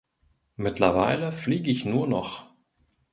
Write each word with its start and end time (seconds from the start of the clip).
Mittlerweile 0.55 1.31
fliege 1.31 1.69
ich 1.69 1.85
nur 1.85 2.07
noch. 2.07 2.47